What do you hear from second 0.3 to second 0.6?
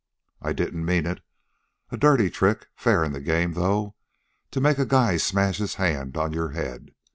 I